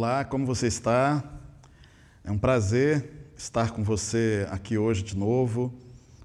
[0.00, 1.24] Olá, como você está?
[2.22, 5.74] É um prazer estar com você aqui hoje de novo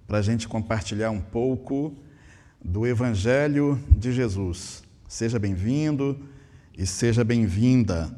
[0.05, 1.97] para a gente compartilhar um pouco
[2.63, 4.83] do Evangelho de Jesus.
[5.07, 6.23] Seja bem-vindo
[6.77, 8.15] e seja bem-vinda.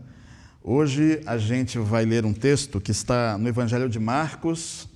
[0.62, 4.90] Hoje a gente vai ler um texto que está no Evangelho de Marcos,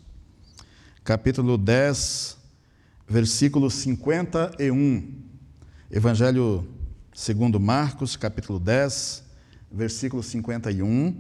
[1.05, 2.38] capítulo 10,
[3.08, 5.22] versículo 51.
[5.89, 6.67] Evangelho
[7.14, 9.28] segundo Marcos, capítulo 10,
[9.72, 11.16] versículo 51.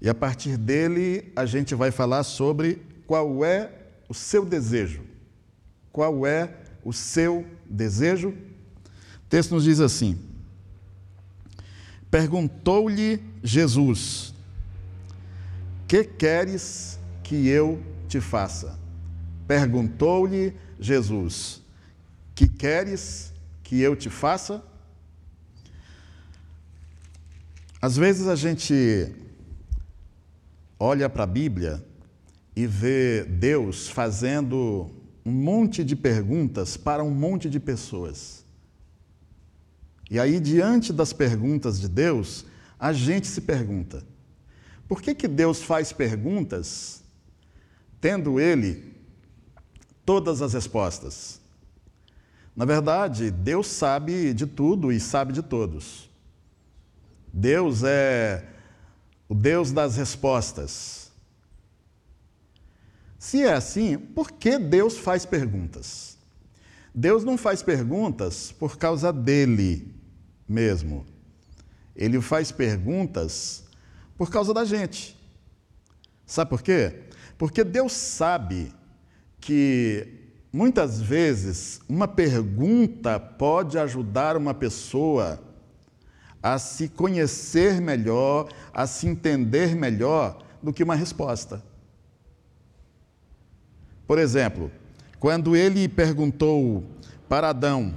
[0.00, 3.70] E a partir dele a gente vai falar sobre qual é
[4.08, 5.02] o seu desejo.
[5.92, 6.54] Qual é
[6.84, 8.30] o seu desejo?
[8.30, 10.18] O texto nos diz assim:
[12.10, 14.34] Perguntou-lhe Jesus:
[15.86, 18.78] Que queres que eu te faça?
[19.46, 21.62] Perguntou-lhe Jesus:
[22.34, 23.32] Que queres
[23.62, 24.62] que eu te faça?
[27.80, 29.14] Às vezes a gente
[30.80, 31.84] olha para a Bíblia
[32.56, 34.90] e vê Deus fazendo
[35.24, 38.44] um monte de perguntas para um monte de pessoas.
[40.10, 42.44] E aí, diante das perguntas de Deus,
[42.80, 44.02] a gente se pergunta:
[44.88, 47.04] por que, que Deus faz perguntas
[48.00, 48.92] tendo Ele
[50.04, 51.40] todas as respostas?
[52.56, 56.07] Na verdade, Deus sabe de tudo e sabe de todos.
[57.32, 58.44] Deus é
[59.28, 61.10] o Deus das respostas.
[63.18, 66.16] Se é assim, por que Deus faz perguntas?
[66.94, 69.94] Deus não faz perguntas por causa dele
[70.48, 71.04] mesmo.
[71.94, 73.64] Ele faz perguntas
[74.16, 75.16] por causa da gente.
[76.24, 77.02] Sabe por quê?
[77.36, 78.72] Porque Deus sabe
[79.40, 80.08] que
[80.52, 85.40] muitas vezes uma pergunta pode ajudar uma pessoa
[86.42, 91.62] a se conhecer melhor, a se entender melhor do que uma resposta.
[94.06, 94.70] Por exemplo,
[95.18, 96.84] quando ele perguntou
[97.28, 97.94] para Adão: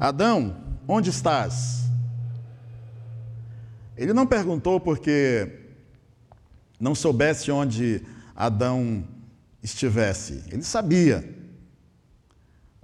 [0.00, 0.56] Adão,
[0.88, 1.82] onde estás?
[3.96, 5.60] Ele não perguntou porque
[6.80, 8.02] não soubesse onde
[8.34, 9.04] Adão
[9.62, 10.42] estivesse.
[10.50, 11.42] Ele sabia.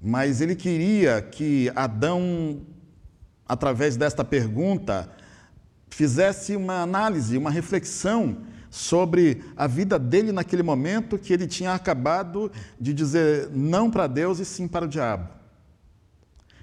[0.00, 2.60] Mas ele queria que Adão
[3.48, 5.10] através desta pergunta,
[5.88, 8.38] fizesse uma análise, uma reflexão
[8.70, 14.38] sobre a vida dele naquele momento que ele tinha acabado de dizer não para Deus
[14.38, 15.28] e sim para o diabo.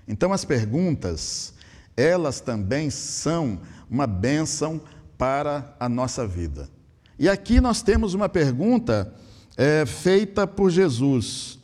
[0.07, 1.53] Então, as perguntas,
[1.97, 3.59] elas também são
[3.89, 4.79] uma bênção
[5.17, 6.69] para a nossa vida.
[7.17, 9.13] E aqui nós temos uma pergunta
[9.57, 11.57] é, feita por Jesus,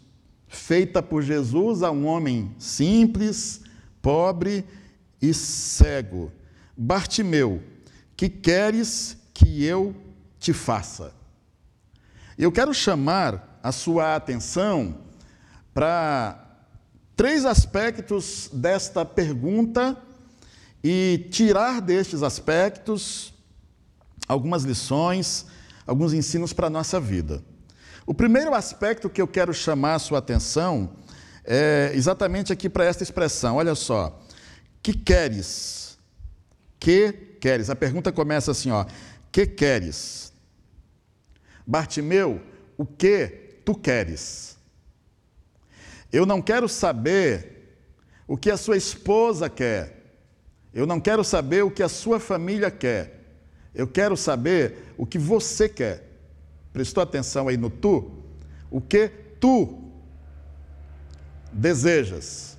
[0.47, 3.61] feita por Jesus a um homem simples,
[4.01, 4.65] pobre
[5.21, 6.31] e cego:
[6.75, 7.61] Bartimeu,
[8.15, 9.95] que queres que eu
[10.39, 11.13] te faça?
[12.37, 14.97] Eu quero chamar a sua atenção
[15.73, 16.43] para
[17.15, 19.95] três aspectos desta pergunta
[20.83, 23.31] e tirar destes aspectos
[24.27, 25.45] algumas lições,
[25.85, 27.43] alguns ensinos para a nossa vida.
[28.05, 30.91] O primeiro aspecto que eu quero chamar a sua atenção
[31.45, 33.57] é exatamente aqui para esta expressão.
[33.57, 34.19] Olha só.
[34.81, 35.97] Que queres?
[36.79, 37.69] Que queres?
[37.69, 38.85] A pergunta começa assim, ó.
[39.31, 40.33] Que queres?
[41.65, 42.41] Bartimeu,
[42.77, 44.57] o que tu queres?
[46.11, 47.77] Eu não quero saber
[48.27, 50.01] o que a sua esposa quer.
[50.73, 53.19] Eu não quero saber o que a sua família quer.
[53.73, 56.09] Eu quero saber o que você quer.
[56.73, 58.11] Prestou atenção aí no tu?
[58.69, 59.91] O que tu
[61.51, 62.57] desejas?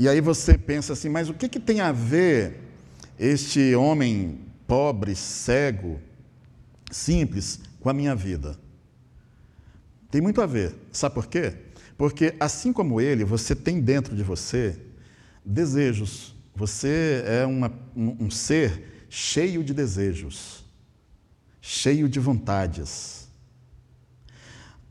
[0.00, 2.58] E aí você pensa assim, mas o que, que tem a ver
[3.18, 6.00] este homem pobre, cego,
[6.90, 8.58] simples com a minha vida?
[10.10, 10.74] Tem muito a ver.
[10.90, 11.52] Sabe por quê?
[11.98, 14.80] Porque assim como ele, você tem dentro de você
[15.44, 16.34] desejos.
[16.54, 20.64] Você é uma, um, um ser cheio de desejos,
[21.60, 23.28] cheio de vontades.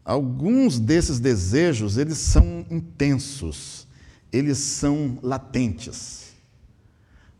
[0.05, 3.88] Alguns desses desejos, eles são intensos
[4.31, 6.33] eles são latentes.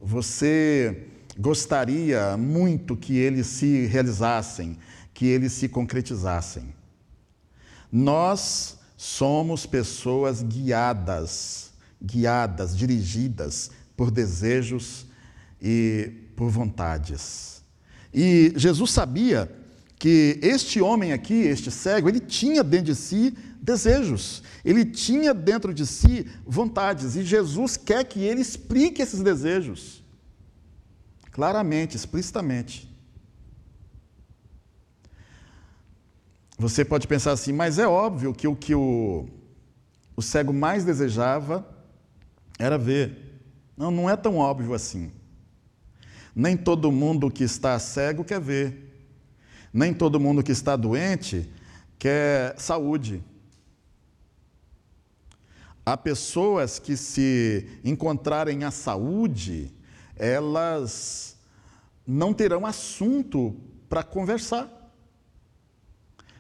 [0.02, 1.08] Você
[1.38, 4.78] gostaria muito que eles se realizassem,
[5.14, 6.74] que eles se concretizassem.
[7.92, 11.72] Nós somos pessoas guiadas,
[12.02, 15.06] guiadas, dirigidas por desejos
[15.62, 17.62] e por vontades.
[18.14, 19.52] E Jesus sabia
[19.98, 25.74] que este homem aqui, este cego, ele tinha dentro de si desejos, ele tinha dentro
[25.74, 30.04] de si vontades, e Jesus quer que ele explique esses desejos.
[31.32, 32.90] claramente, explicitamente.
[36.58, 39.26] Você pode pensar assim, mas é óbvio que o que o,
[40.18, 41.66] o cego mais desejava
[42.58, 43.42] era ver.
[43.78, 45.10] Não, não é tão óbvio assim.
[46.36, 49.08] Nem todo mundo que está cego quer ver.
[49.72, 51.50] Nem todo mundo que está doente
[51.98, 53.24] quer saúde.
[55.90, 59.74] Há pessoas que, se encontrarem a saúde,
[60.16, 61.38] elas
[62.06, 63.56] não terão assunto
[63.88, 64.80] para conversar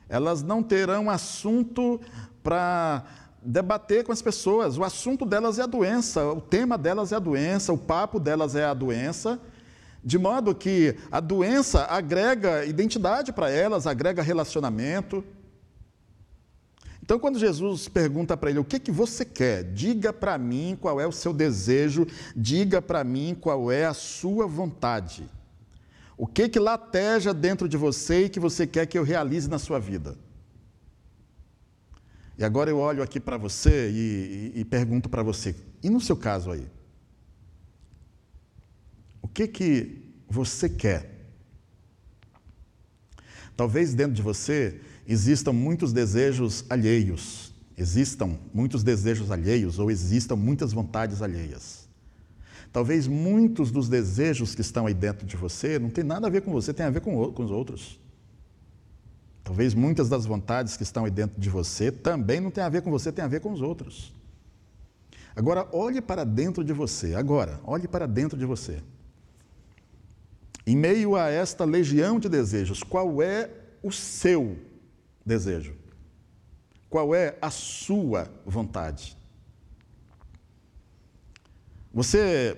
[0.09, 2.01] elas não terão assunto
[2.41, 3.03] para
[3.41, 4.75] debater com as pessoas.
[4.75, 8.55] O assunto delas é a doença, o tema delas é a doença, o papo delas
[8.55, 9.39] é a doença,
[10.03, 15.23] de modo que a doença agrega identidade para elas, agrega relacionamento.
[17.09, 19.63] Então, quando Jesus pergunta para ele: O que, que você quer?
[19.63, 24.45] Diga para mim qual é o seu desejo, diga para mim qual é a sua
[24.45, 25.27] vontade.
[26.15, 29.57] O que que lateja dentro de você e que você quer que eu realize na
[29.57, 30.15] sua vida?
[32.37, 35.99] E agora eu olho aqui para você e, e, e pergunto para você, e no
[35.99, 36.67] seu caso aí?
[39.19, 41.25] O que que você quer?
[43.57, 44.79] Talvez dentro de você
[45.09, 51.89] existam muitos desejos alheios, existam muitos desejos alheios ou existam muitas vontades alheias.
[52.71, 56.43] Talvez muitos dos desejos que estão aí dentro de você não tem nada a ver
[56.43, 57.99] com você, tem a ver com, com os outros.
[59.43, 62.83] Talvez muitas das vontades que estão aí dentro de você também não tem a ver
[62.83, 64.13] com você, tem a ver com os outros.
[65.35, 67.15] Agora, olhe para dentro de você.
[67.15, 68.83] Agora, olhe para dentro de você.
[70.67, 73.49] Em meio a esta legião de desejos, qual é
[73.81, 74.68] o seu
[75.29, 75.73] desejo?
[76.89, 79.15] Qual é a sua vontade?
[81.93, 82.57] Você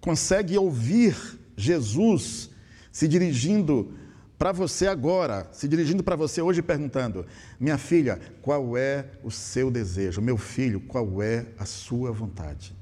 [0.00, 1.16] consegue ouvir
[1.56, 2.50] Jesus
[2.92, 3.94] se dirigindo
[4.36, 7.24] para você agora, se dirigindo para você hoje perguntando:
[7.58, 10.20] Minha filha, qual é o seu desejo?
[10.20, 12.76] Meu filho, qual é a sua vontade?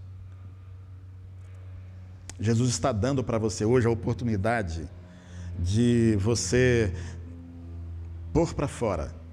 [2.38, 4.88] Jesus está dando para você hoje a oportunidade
[5.58, 6.92] de você
[8.32, 9.25] pôr para fora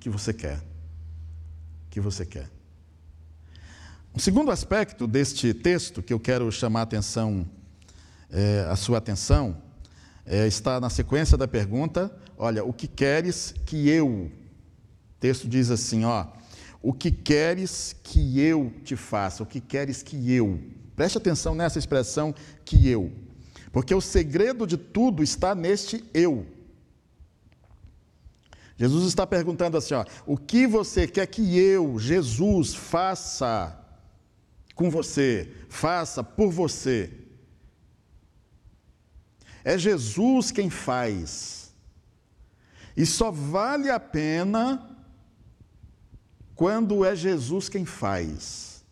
[0.00, 0.60] que você quer.
[1.90, 2.50] Que você quer.
[4.14, 7.48] O segundo aspecto deste texto que eu quero chamar a atenção,
[8.30, 9.56] é, a sua atenção,
[10.26, 12.14] é, está na sequência da pergunta.
[12.36, 14.08] Olha, o que queres que eu?
[14.08, 14.30] O
[15.20, 16.26] texto diz assim, ó,
[16.82, 19.42] o que queres que eu te faça?
[19.42, 20.60] O que queres que eu?
[20.94, 22.34] Preste atenção nessa expressão
[22.64, 23.12] que eu,
[23.70, 26.44] porque o segredo de tudo está neste eu.
[28.78, 33.78] Jesus está perguntando assim, ó, o que você quer que eu, Jesus, faça?
[34.78, 37.10] com você, faça por você.
[39.64, 41.74] É Jesus quem faz.
[42.96, 44.96] E só vale a pena
[46.54, 48.84] quando é Jesus quem faz.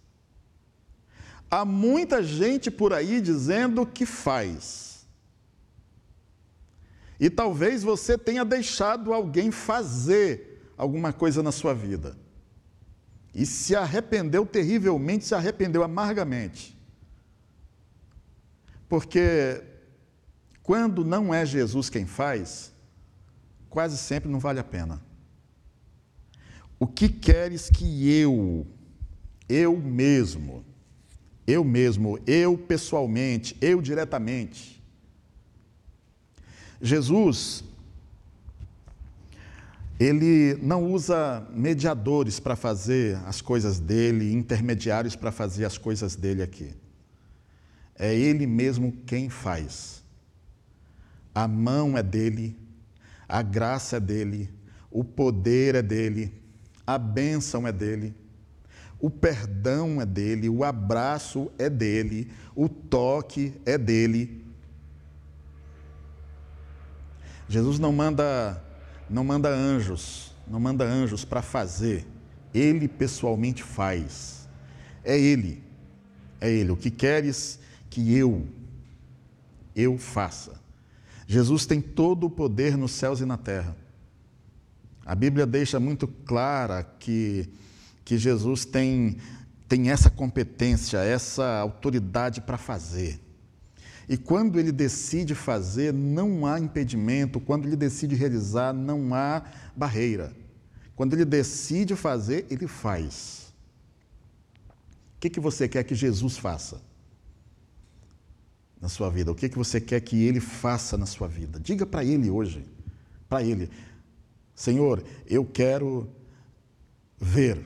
[1.49, 4.96] Há muita gente por aí dizendo que faz.
[7.19, 12.17] E talvez você tenha deixado alguém fazer alguma coisa na sua vida
[13.39, 16.75] e se arrependeu terrivelmente, se arrependeu amargamente.
[18.89, 19.63] Porque
[20.63, 22.73] quando não é Jesus quem faz,
[23.69, 25.03] quase sempre não vale a pena.
[26.81, 28.67] O que queres que eu,
[29.47, 30.65] eu mesmo,
[31.47, 34.76] eu mesmo, eu pessoalmente, eu diretamente.
[36.81, 37.65] Jesus
[39.99, 46.43] ele não usa mediadores para fazer as coisas dele, intermediários para fazer as coisas dele
[46.43, 46.75] aqui.
[47.99, 50.05] É ele mesmo quem faz.
[51.35, 52.59] A mão é dele,
[53.27, 54.51] a graça é dele,
[54.91, 56.33] o poder é dele,
[56.87, 58.15] a bênção é dele,
[59.01, 64.46] o perdão é dele, o abraço é dele, o toque é dele.
[67.49, 68.63] Jesus não manda
[69.09, 72.07] não manda anjos, não manda anjos para fazer.
[72.53, 74.49] Ele pessoalmente faz.
[75.05, 75.63] É Ele.
[76.41, 76.73] É Ele.
[76.73, 78.47] O que queres que eu,
[79.75, 80.61] eu faça.
[81.27, 83.77] Jesus tem todo o poder nos céus e na terra.
[85.05, 87.49] A Bíblia deixa muito clara que,
[88.05, 89.19] que Jesus tem,
[89.69, 93.21] tem essa competência, essa autoridade para fazer.
[94.09, 99.43] E quando ele decide fazer, não há impedimento, quando ele decide realizar, não há
[99.75, 100.33] barreira.
[100.95, 103.53] Quando ele decide fazer, ele faz.
[105.17, 106.81] O que, que você quer que Jesus faça?
[108.81, 109.33] na sua vida?
[109.33, 111.59] O que, que você quer que Ele faça na sua vida?
[111.59, 112.65] Diga para Ele hoje,
[113.29, 113.71] para Ele,
[114.55, 116.09] Senhor, eu quero
[117.19, 117.61] ver.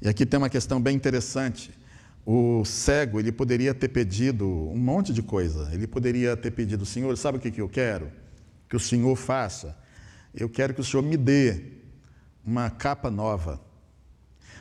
[0.00, 1.77] E aqui tem uma questão bem interessante.
[2.30, 5.70] O cego, ele poderia ter pedido um monte de coisa.
[5.72, 8.12] Ele poderia ter pedido, Senhor, sabe o que, que eu quero?
[8.68, 9.74] Que o Senhor faça.
[10.34, 11.62] Eu quero que o Senhor me dê
[12.44, 13.58] uma capa nova.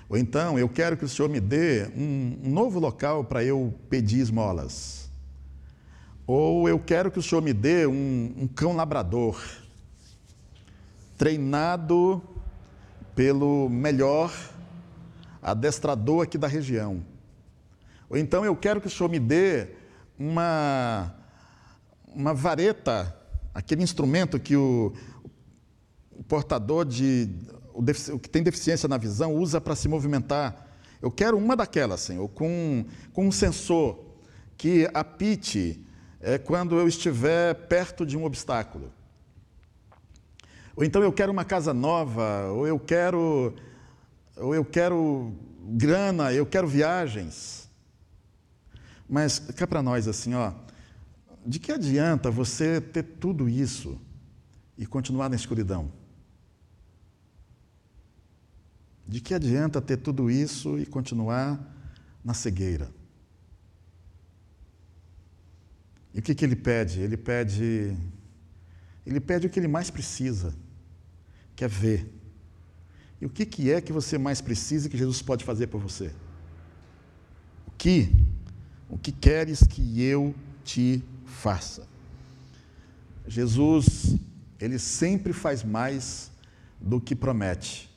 [0.08, 4.20] Ou então, eu quero que o Senhor me dê um, novo local para eu pedir
[4.20, 5.12] esmolas.
[6.26, 9.44] Ou eu quero que o Senhor me dê um, um cão labrador,
[11.18, 12.22] treinado
[13.14, 14.34] pelo melhor
[15.42, 17.04] adestrador aqui da região.
[18.10, 19.68] Ou então eu quero que o Senhor me dê
[20.18, 21.14] uma,
[22.08, 23.16] uma vareta,
[23.54, 24.94] aquele instrumento que o,
[26.12, 27.30] o portador de
[27.74, 27.82] o,
[28.16, 30.68] o que tem deficiência na visão usa para se movimentar.
[31.00, 34.04] Eu quero uma daquelas, Senhor, com, com um sensor
[34.58, 35.80] que apite
[36.20, 38.92] é, quando eu estiver perto de um obstáculo.
[40.76, 43.54] Ou então eu quero uma casa nova, ou eu quero,
[44.36, 45.34] ou eu quero
[45.70, 47.67] grana, eu quero viagens.
[49.10, 50.54] Mas cá para nós assim, ó,
[51.46, 54.00] de que adianta você ter tudo isso
[54.78, 55.92] e continuar na escuridão?
[59.08, 61.58] De que adianta ter tudo isso e continuar
[62.24, 62.92] na cegueira?
[66.14, 67.00] E o que, que ele pede?
[67.00, 67.96] Ele pede,
[69.06, 70.54] ele pede o que ele mais precisa,
[71.56, 72.12] que é ver.
[73.22, 75.80] E o que, que é que você mais precisa e que Jesus pode fazer por
[75.80, 76.12] você?
[77.68, 78.10] O que?
[78.90, 81.88] O que queres que eu te faça?
[83.28, 84.16] Jesus,
[84.60, 86.32] ele sempre faz mais
[86.80, 87.90] do que promete.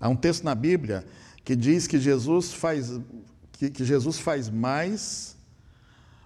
[0.00, 1.04] Há um texto na Bíblia
[1.44, 3.00] que diz que Jesus faz,
[3.52, 5.36] que, que Jesus faz mais,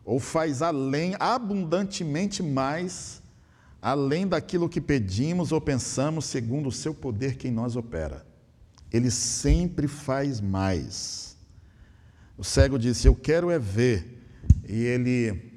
[0.04, 3.23] ou faz além, abundantemente mais,
[3.80, 8.26] além daquilo que pedimos ou pensamos, segundo o seu poder que em nós opera.
[8.92, 11.31] Ele sempre faz mais.
[12.36, 14.20] O cego disse: Eu quero é ver.
[14.68, 15.52] E ele,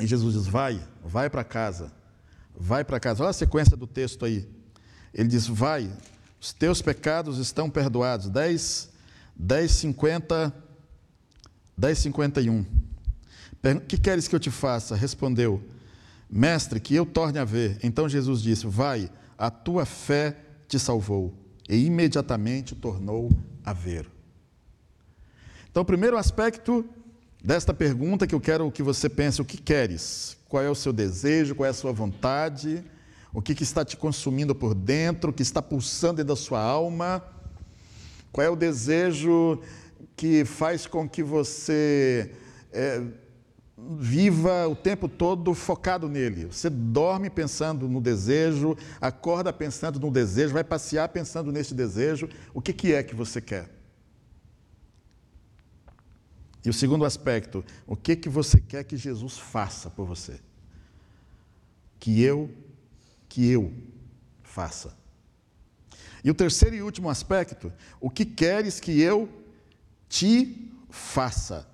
[0.00, 1.92] e Jesus diz: Vai, vai para casa,
[2.54, 3.22] vai para casa.
[3.22, 4.48] Olha a sequência do texto aí.
[5.12, 5.90] Ele diz: Vai,
[6.40, 8.28] os teus pecados estão perdoados.
[8.28, 8.90] 10,
[9.34, 10.54] 10, 50,
[11.76, 12.86] 10, 51.
[13.74, 14.94] O que queres que eu te faça?
[14.94, 15.60] Respondeu,
[16.30, 17.78] mestre, que eu torne a ver.
[17.82, 20.36] Então Jesus disse, vai, a tua fé
[20.68, 21.34] te salvou.
[21.68, 23.30] E imediatamente tornou
[23.64, 24.08] a ver.
[25.76, 26.86] Então, o primeiro aspecto
[27.44, 30.34] desta pergunta que eu quero que você pense: o que queres?
[30.48, 31.54] Qual é o seu desejo?
[31.54, 32.82] Qual é a sua vontade?
[33.30, 36.62] o que, que está te consumindo por dentro, o que está pulsando dentro da sua
[36.62, 37.22] alma,
[38.32, 39.60] qual é o desejo
[40.16, 42.32] que faz com que você
[42.72, 43.02] é,
[43.76, 46.46] viva o tempo todo focado nele.
[46.46, 52.30] Você dorme pensando no desejo, acorda pensando no desejo, vai passear pensando nesse desejo.
[52.54, 53.75] O que, que é que você quer?
[56.66, 60.40] E o segundo aspecto, o que, que você quer que Jesus faça por você?
[62.00, 62.50] Que eu
[63.28, 63.72] que eu
[64.42, 64.96] faça.
[66.24, 69.28] E o terceiro e último aspecto, o que queres que eu
[70.08, 71.68] te faça?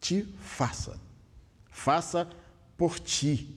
[0.00, 0.98] Te faça.
[1.70, 2.26] Faça
[2.74, 3.54] por ti.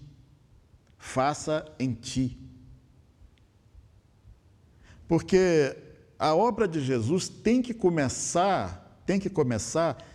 [0.97, 2.37] Faça em ti.
[5.07, 5.73] Porque
[6.19, 10.11] a obra de Jesus tem que começar, tem que começar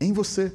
[0.00, 0.52] em você.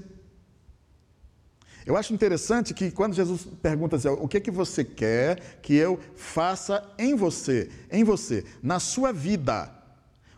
[1.86, 5.76] Eu acho interessante que quando Jesus pergunta assim, o que é que você quer que
[5.76, 9.72] eu faça em você, em você, na sua vida?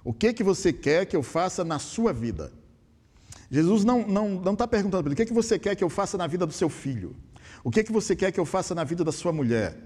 [0.04, 2.52] O que é que você quer que eu faça na sua vida?
[3.50, 5.76] Jesus não está não, não tá perguntando para ele, o que é que você quer
[5.76, 7.16] que eu faça na vida do seu filho?
[7.64, 9.78] O que é que você quer que eu faça na vida da sua mulher?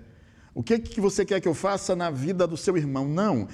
[0.54, 3.08] O que é que você quer que eu faça na vida do seu irmão?
[3.08, 3.48] Não.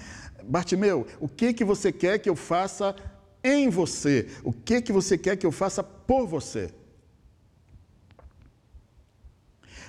[0.46, 2.96] Bartimeu, o que é que você quer que eu faça
[3.54, 4.28] em você?
[4.44, 6.74] O que que você quer que eu faça por você?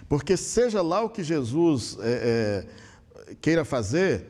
[0.08, 2.66] Porque seja lá o que Jesus é,
[3.30, 4.26] é, queira fazer,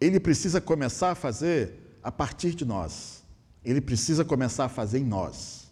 [0.00, 3.22] ele precisa começar a fazer a partir de nós.
[3.62, 5.70] Ele precisa começar a fazer em nós.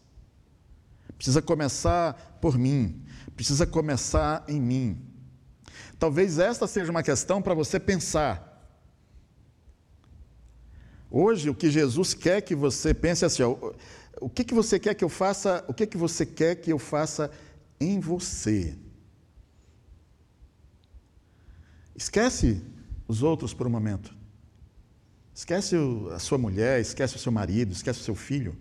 [1.16, 3.02] Precisa começar por mim.
[3.34, 5.02] Precisa começar em mim.
[5.98, 8.47] Talvez esta seja uma questão para você pensar.
[11.10, 13.56] Hoje, o que Jesus quer que você pense assim, ó,
[14.20, 16.78] o que, que você quer que eu faça, o que, que você quer que eu
[16.78, 17.30] faça
[17.80, 18.76] em você.
[21.94, 22.62] Esquece
[23.06, 24.14] os outros por um momento.
[25.34, 25.76] Esquece
[26.12, 28.56] a sua mulher, esquece o seu marido, esquece o seu filho.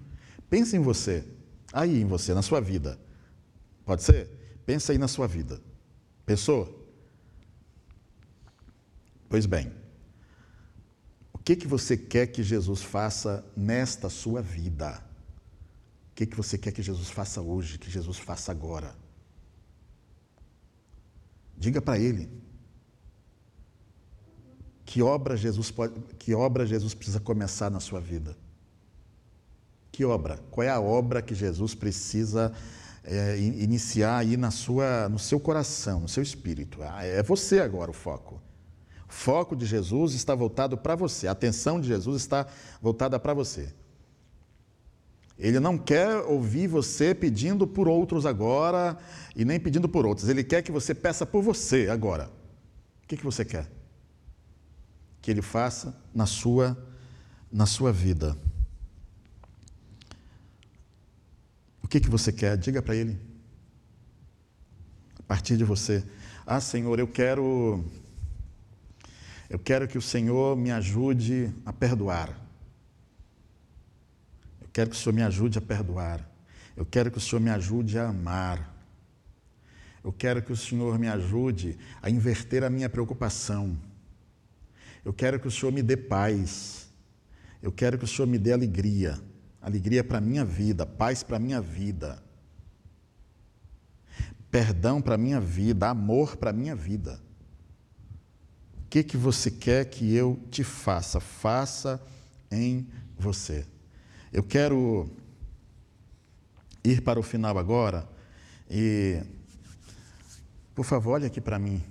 [0.50, 1.26] Pense em você.
[1.74, 3.00] Aí em você, na sua vida.
[3.84, 4.30] Pode ser?
[4.66, 5.62] Pensa aí na sua vida.
[6.26, 6.88] Pensou?
[9.30, 9.72] Pois bem,
[11.48, 15.02] que, que você quer que Jesus faça nesta sua vida?
[16.12, 18.94] O que, que você quer que Jesus faça hoje, que Jesus faça agora?
[21.58, 22.30] Diga para Ele.
[24.84, 28.36] Que obra, Jesus pode, que obra Jesus precisa começar na sua vida?
[29.90, 30.40] Que obra?
[30.52, 32.52] Qual é a obra que Jesus precisa
[33.06, 36.84] é, iniciar aí na sua, no seu coração, no seu espírito?
[36.84, 38.46] Ah, é você agora o foco.
[39.08, 42.46] Foco de Jesus está voltado para você, a atenção de Jesus está
[42.82, 43.74] voltada para você.
[45.40, 48.98] Ele não quer ouvir você pedindo por outros agora
[49.36, 50.28] e nem pedindo por outros.
[50.28, 52.30] Ele quer que você peça por você agora.
[53.04, 53.70] O que, que você quer?
[55.22, 56.76] Que ele faça na sua,
[57.52, 58.36] na sua vida.
[61.84, 62.58] O que, que você quer?
[62.58, 63.18] Diga para ele.
[65.20, 66.04] A partir de você.
[66.46, 67.86] Ah, Senhor, eu quero
[69.50, 72.30] eu quero que o Senhor me ajude a perdoar.
[74.62, 76.30] Eu quero que o Senhor me ajude a perdoar.
[76.76, 78.76] Eu quero que o Senhor me ajude a amar.
[80.04, 83.78] Eu quero que o Senhor me ajude a inverter a minha preocupação.
[85.04, 86.90] Eu quero que o Senhor me dê paz.
[87.62, 89.20] Eu quero que o Senhor me dê alegria.
[89.62, 92.22] Alegria para a minha vida, paz para a minha vida.
[94.52, 97.20] Perdão para a minha vida, amor para a minha vida.
[98.90, 101.20] Que, que você quer que eu te faça?
[101.20, 102.02] Faça
[102.52, 103.66] em você.
[104.32, 105.10] Eu quero
[106.84, 108.08] ir para o final agora
[108.70, 109.22] e,
[110.74, 111.82] por favor, olhe aqui para mim.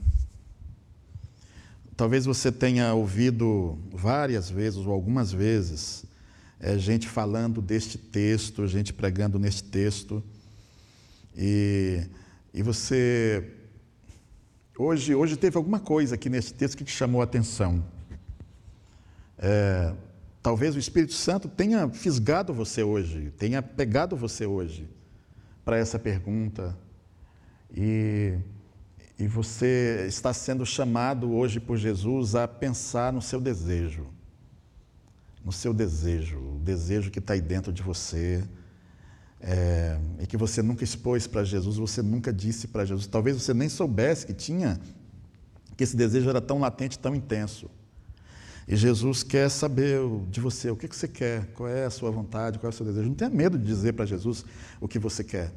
[1.97, 6.05] Talvez você tenha ouvido várias vezes ou algumas vezes
[6.59, 10.23] é, gente falando deste texto, gente pregando neste texto,
[11.37, 12.03] e,
[12.53, 13.53] e você
[14.79, 17.83] Hoje, hoje teve alguma coisa aqui nesse texto que te chamou a atenção.
[19.39, 19.95] É,
[20.43, 24.87] talvez o Espírito Santo tenha fisgado você hoje, tenha pegado você hoje
[25.65, 26.77] para essa pergunta.
[27.75, 28.37] E,
[29.19, 34.07] e você está sendo chamado hoje por Jesus a pensar no seu desejo.
[35.43, 38.45] No seu desejo, o desejo que está aí dentro de você
[39.49, 43.07] é, e que você nunca expôs para Jesus, você nunca disse para Jesus.
[43.07, 44.81] Talvez você nem soubesse que tinha,
[45.77, 47.71] que esse desejo era tão latente, tão intenso.
[48.67, 52.59] E Jesus quer saber de você, o que você quer, qual é a sua vontade,
[52.59, 53.09] qual é o seu desejo.
[53.09, 54.45] Não tenha medo de dizer para Jesus
[54.81, 55.53] o que você quer.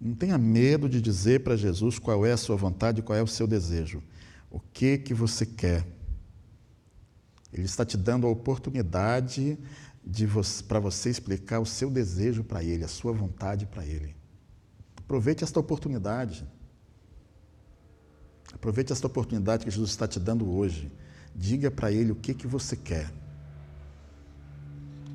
[0.00, 3.26] Não tenha medo de dizer para Jesus qual é a sua vontade, qual é o
[3.28, 4.02] seu desejo.
[4.50, 5.86] O que que você quer?
[7.52, 9.56] Ele está te dando a oportunidade
[10.66, 14.14] para você explicar o seu desejo para Ele, a sua vontade para Ele.
[14.98, 16.46] Aproveite esta oportunidade.
[18.52, 20.90] Aproveite esta oportunidade que Jesus está te dando hoje.
[21.34, 23.10] Diga para Ele o que, que você quer.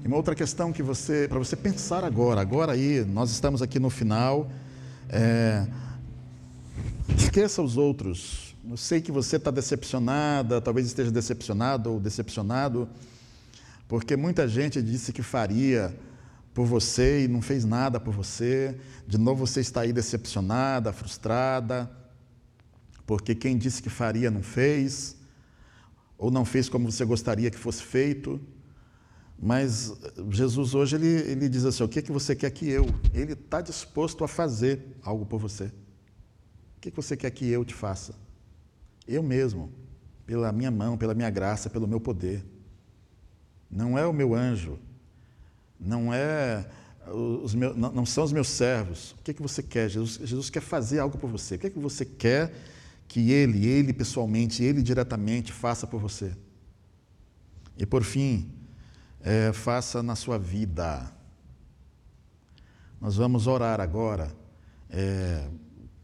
[0.04, 3.80] E uma outra questão que você, para você pensar agora, agora aí, nós estamos aqui
[3.80, 4.50] no final.
[5.10, 5.68] É,
[7.18, 8.56] esqueça os outros.
[8.70, 12.88] Eu sei que você está decepcionada, talvez esteja decepcionado ou decepcionado
[13.88, 15.98] porque muita gente disse que faria
[16.54, 18.76] por você e não fez nada por você.
[19.08, 21.90] De novo você está aí decepcionada, frustrada,
[23.06, 25.16] porque quem disse que faria não fez,
[26.18, 28.42] ou não fez como você gostaria que fosse feito.
[29.40, 29.94] Mas
[30.32, 32.88] Jesus hoje ele, ele diz assim: o que, que você quer que eu?
[33.14, 35.66] Ele está disposto a fazer algo por você.
[35.66, 38.16] O que, que você quer que eu te faça?
[39.08, 39.72] Eu mesmo,
[40.26, 42.44] pela minha mão, pela minha graça, pelo meu poder
[43.70, 44.80] não é o meu anjo,
[45.80, 46.66] não é
[47.12, 49.12] os meus, não, são os meus servos.
[49.14, 49.90] O que, é que você quer?
[49.90, 51.56] Jesus, Jesus quer fazer algo por você.
[51.56, 52.54] O que, é que você quer
[53.08, 56.36] que Ele, Ele pessoalmente, Ele diretamente faça por você?
[57.78, 58.52] E por fim,
[59.22, 61.12] é, faça na sua vida.
[63.00, 64.36] Nós vamos orar agora,
[64.90, 65.48] é,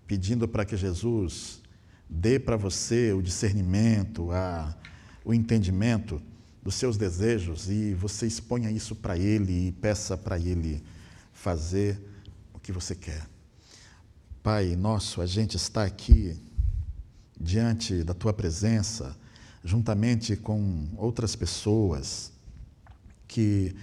[0.06, 1.62] pedindo para que Jesus
[2.08, 4.76] dê para você o discernimento, a,
[5.26, 6.21] o entendimento
[6.63, 10.82] dos seus desejos e você exponha isso para Ele e peça para Ele
[11.34, 11.99] fazer
[12.54, 13.28] o que você quer.
[14.41, 16.39] Pai nosso, a gente está aqui
[17.39, 19.15] diante da Tua presença,
[19.63, 22.32] juntamente com outras pessoas
[23.28, 23.76] que,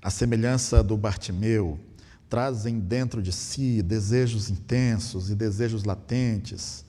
[0.00, 1.80] a semelhança do Bartimeu,
[2.28, 6.84] trazem dentro de si desejos intensos e desejos latentes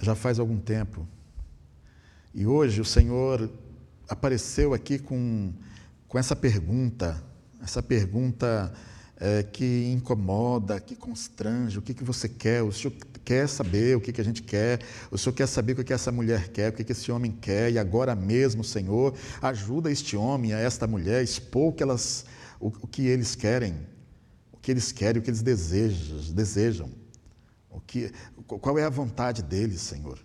[0.00, 1.06] já faz algum tempo.
[2.34, 3.48] E hoje o Senhor
[4.08, 5.52] apareceu aqui com,
[6.08, 7.22] com essa pergunta
[7.62, 8.72] essa pergunta
[9.16, 12.92] é, que incomoda, que constrange, o que, que você quer, o senhor
[13.24, 14.80] quer saber o que, que a gente quer,
[15.12, 17.30] o senhor quer saber o que, que essa mulher quer, o que, que esse homem
[17.30, 22.26] quer, e agora mesmo, Senhor, ajuda este homem, a esta mulher, expor o que, elas,
[22.58, 23.76] o, o que eles querem,
[24.52, 26.90] o que eles querem, o que eles desejam, desejam.
[27.70, 28.12] O que,
[28.46, 30.18] qual é a vontade deles, Senhor.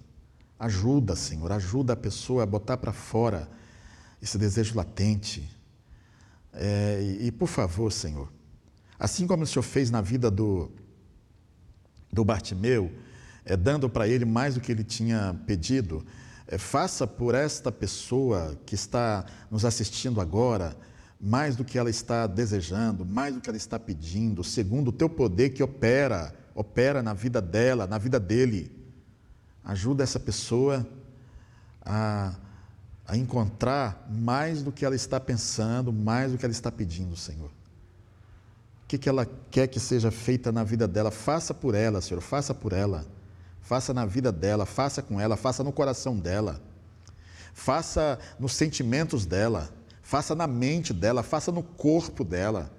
[0.60, 3.48] Ajuda, Senhor, ajuda a pessoa a botar para fora
[4.22, 5.50] esse desejo latente.
[6.54, 8.32] É, e, e, por favor, Senhor,
[8.98, 10.72] assim como o Senhor fez na vida do,
[12.12, 12.92] do Bartimeu,
[13.46, 16.06] é, dando para ele mais do que ele tinha pedido,
[16.48, 20.76] é, faça por esta pessoa que está nos assistindo agora
[21.20, 25.10] mais do que ela está desejando, mais do que ela está pedindo, segundo o teu
[25.10, 28.72] poder que opera, opera na vida dela, na vida dele.
[29.64, 30.88] Ajuda essa pessoa
[31.82, 32.36] a,
[33.08, 37.50] a encontrar mais do que ela está pensando, mais do que ela está pedindo, Senhor.
[38.84, 42.20] O que, que ela quer que seja feita na vida dela, faça por ela, Senhor,
[42.20, 43.06] faça por ela.
[43.62, 46.62] Faça na vida dela, faça com ela, faça no coração dela,
[47.54, 49.70] faça nos sentimentos dela,
[50.02, 52.72] faça na mente dela, faça no corpo dela.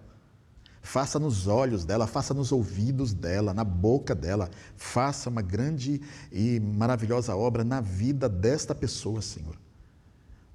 [0.80, 4.48] Faça nos olhos dela, faça nos ouvidos dela, na boca dela.
[4.74, 6.00] Faça uma grande
[6.32, 9.54] e maravilhosa obra na vida desta pessoa, Senhor.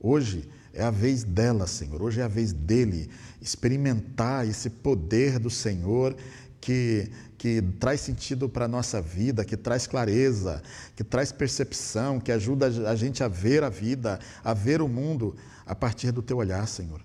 [0.06, 2.02] Hoje é a vez dela, Senhor.
[2.02, 3.10] Hoje é a vez dele
[3.42, 6.13] experimentar esse poder do Senhor
[6.60, 10.62] que, que traz sentido para a nossa vida, que traz clareza,
[10.94, 15.38] que traz percepção, que ajuda a gente a ver a vida, a ver o mundo
[15.66, 17.02] a partir do teu olhar, Senhor.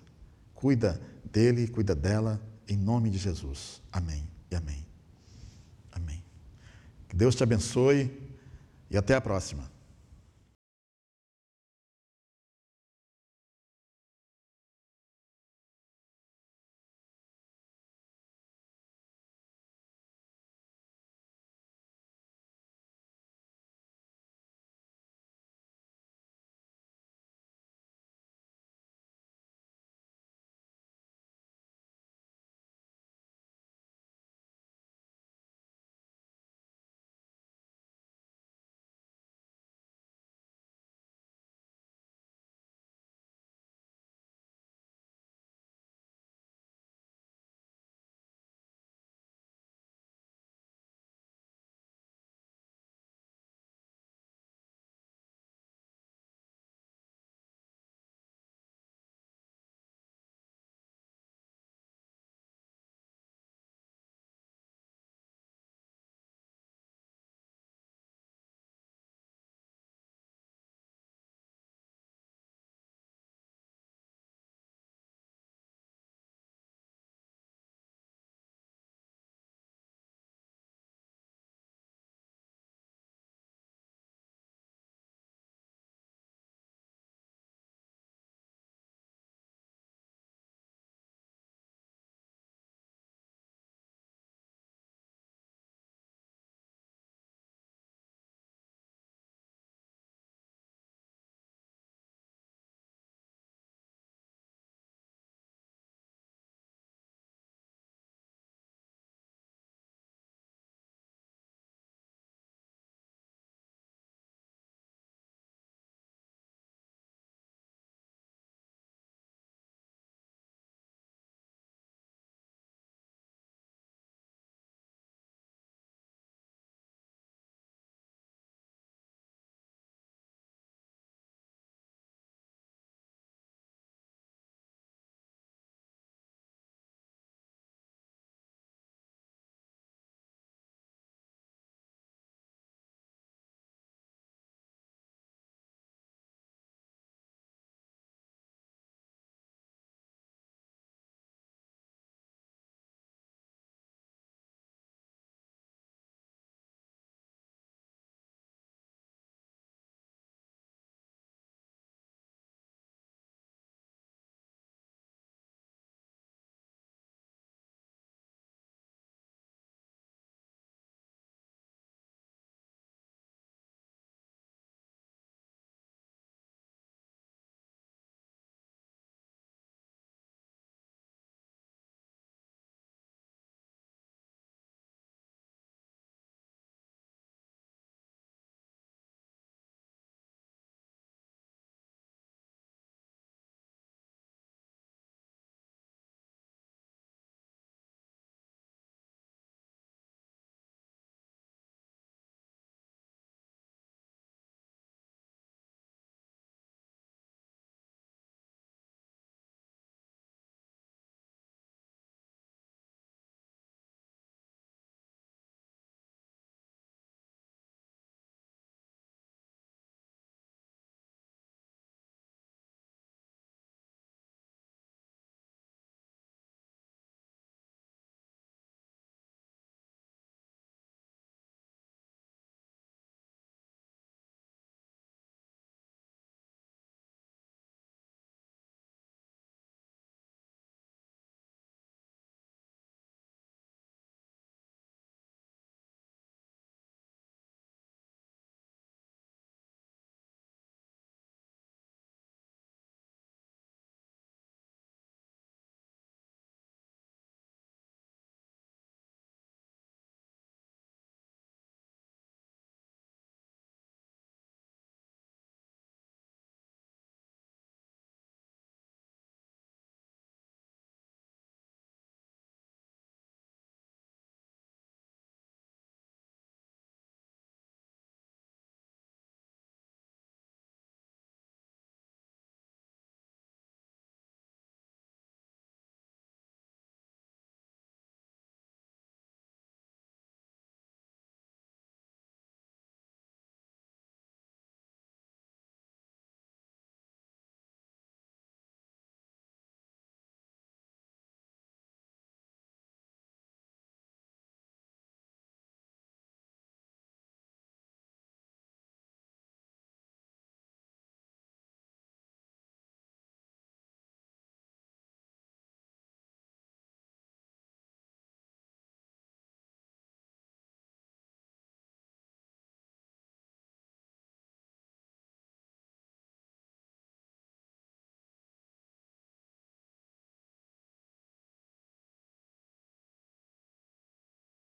[0.53, 0.99] Cuida
[1.31, 3.81] dele, cuida dela em nome de Jesus.
[3.93, 4.85] Amém e amém.
[5.89, 6.21] Amém.
[7.07, 8.11] Que Deus te abençoe
[8.91, 9.78] e até a próxima.